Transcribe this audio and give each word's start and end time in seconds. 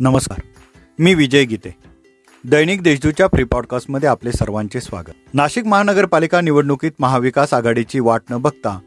नमस्कार. 0.00 0.40
मी 0.98 1.14
विजय 1.14 1.44
गीते. 1.44 1.74
दैनिक 2.44 2.82
देशदूतच्या 2.82 3.26
प्री 3.26 3.44
पॉडकास्टमध्ये 3.44 4.08
आपले 4.08 4.32
सर्वांचे 4.32 4.80
स्वागत. 4.80 5.10
नाशिक 5.34 5.66
महानगरपालिका 5.66 6.40
निवडणुकीत 6.40 6.92
महाविकास 6.98 7.54
आघाडीची 7.54 8.00
वाट 8.00 8.22
न 8.30 8.36
बघता 8.36 8.78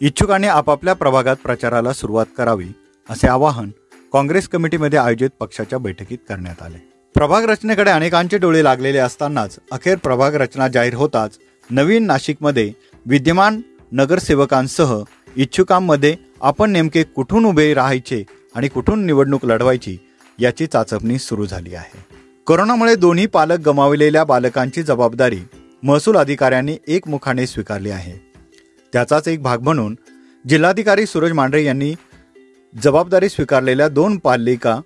इच्छुकांनी 0.00 0.46
आपापल्या 0.46 0.94
प्रभागात 0.94 1.36
प्रचाराला 1.36 1.92
सुरुवात 1.92 2.26
करावी 2.36 2.68
असे 3.10 3.28
आवाहन 3.28 3.70
काँग्रेस 4.12 4.48
कमिटीमध्ये 4.48 4.98
आयोजित 4.98 5.30
पक्षाच्या 5.40 5.78
बैठकीत 5.78 6.18
करण्यात 6.28 6.62
आले. 6.62 6.78
प्रभाग 7.14 7.44
रचनेकडे 7.44 7.90
अनेकांचे 7.90 8.38
डोळे 8.38 8.64
लागलेले 8.64 8.98
असतानाच 8.98 9.58
अखेर 9.72 9.96
प्रभाग 9.96 10.34
रचना 10.34 10.68
जाहीर 10.68 10.94
होताच 10.94 11.38
नवीन 11.70 12.06
नाशिकमध्ये 12.06 12.70
विद्यमान 13.06 13.60
नगरसेवकांसह 13.92 14.98
इच्छुकांमध्ये 15.36 16.16
आपण 16.40 16.70
नेमके 16.70 17.02
कुठून 17.02 17.44
उभे 17.44 17.72
राहायचे 17.74 18.24
आणि 18.54 18.68
कुठून 18.68 19.06
निवडणूक 19.06 19.44
लढवायची 19.46 19.96
याची 20.38 20.66
चाचपणी 20.66 21.18
सुरू 21.18 21.46
झाली 21.46 21.74
आहे. 21.74 21.98
कोरोनामुळे 22.46 22.94
दोन्ही 22.94 23.26
पालक 23.26 23.58
गमावलेल्या 23.58 24.24
बालकांची 24.24 24.82
जबाबदारी 24.82 25.40
महसूल 25.82 26.16
अधिकाऱ्यांनी 26.16 26.76
एकमुखाने 26.88 27.46
स्वीकारली 27.46 27.90
आहे. 27.90 28.12
त्याचाच 28.92 29.28
एक 29.28 29.42
भाग 29.42 29.60
म्हणून 29.60 29.96
जिल्हाधिकारी 30.48 31.06
सूरज 31.06 31.32
मांढरे 31.32 31.64
यांनी 31.64 31.94
जबाबदारी 32.82 33.28
स्वीकारलेल्या 33.28 33.88
दोन 33.88 34.16
पालिका 34.16 34.80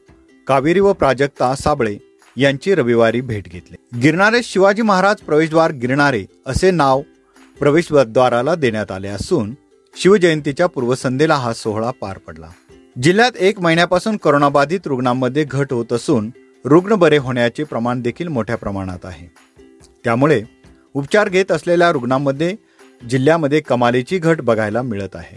कावेरी 0.47 0.81
व 0.81 0.93
प्राजक्ता 0.93 1.55
साबळे 1.55 1.97
यांची 2.37 2.75
रविवारी 2.75 3.21
भेट 3.21 3.49
घेतली. 3.49 3.99
गिरणारे 4.01 4.41
शिवाजी 4.45 4.83
महाराज 4.83 5.17
प्रवेशद्वार 5.17 5.73
गिरणारे 5.73 6.25
असे 6.47 6.71
नाव 6.71 7.03
प्रवेशद्वाराला 7.59 8.55
देण्यात 8.55 8.91
आले 8.91 9.09
असून 9.09 9.55
शिवजयंतीच्या 9.97 10.67
पूर्वसंध्येला 10.67 11.35
हा 11.35 11.53
सोहळा 11.53 11.91
पार 11.91 12.19
पडला. 12.19 12.49
जिल्ह्यात 13.03 13.33
एक 13.37 13.61
महिन्यापासून 13.61 14.17
कोरोनाबाधित 14.17 14.87
रुग्णांमध्ये 14.87 15.45
घट 15.45 15.73
होत 15.73 15.93
असून 15.93 16.31
रुग्ण 16.65 16.95
बरे 16.95 17.17
होण्याचे 17.17 17.65
प्रमाण 17.65 18.01
देखील 18.01 18.29
मोठ्या 18.29 18.57
प्रमाणात 18.57 18.99
आहे. 19.05 19.27
त्यामुळे 20.05 20.43
उपचार 20.95 21.29
घेत 21.29 21.53
असलेल्या 21.53 21.93
रुग्णांमध्ये 21.93 22.57
जिल्ह्यामध्ये 23.11 23.61
कमालीची 23.61 24.19
घट 24.19 24.41
बघायला 24.41 24.83
मिळत 24.83 25.17
आहे. 25.17 25.37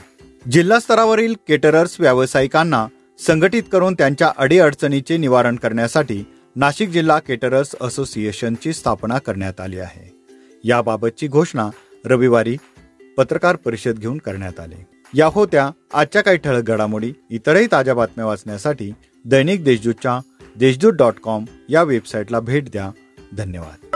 जिल्हा 0.52 0.80
स्तरावरील 0.80 1.36
केटरर्स 1.48 2.00
व्यावसायिकांना 2.00 2.88
संघटित 3.20 3.64
करून 3.72 3.94
त्यांच्या 3.94 4.32
अडीअडचणीचे 4.38 5.18
निवारण 5.18 5.56
करण्यासाठी 5.56 6.24
नाशिक 6.56 6.90
जिल्हा 6.90 7.20
केटरर्स 7.20 7.76
असोसिएशनची 7.82 8.74
स्थापना 8.74 9.18
करण्यात 9.18 9.62
आली 9.62 9.80
आहे. 9.80 10.26
याबाबतची 10.64 11.28
घोषणा 11.28 11.70
रविवारी 12.06 12.58
पत्रकार 13.18 13.56
परिषद 13.56 14.00
घेऊन 14.00 14.18
करण्यात 14.18 14.60
आली. 14.60 14.84
या 15.14 15.28
होत्या 15.28 15.72
आजच्या 15.94 16.22
काही 16.22 16.38
ठळक 16.38 16.64
घडामोडी. 16.64 17.14
इतरही 17.30 17.68
ताज्या 17.72 17.94
बातम्या 17.94 18.26
वाचण्यासाठी 18.26 18.94
दैनिक 19.26 19.64
देशदूतच्या 19.64 20.20
देशदूत 20.56 20.94
डॉट 20.94 21.14
कॉम 21.24 21.46
या 21.70 21.84
वेबसाईटला 21.84 22.40
भेट 22.40 22.70
द्या. 22.70 22.92
धन्यवाद. 23.38 23.91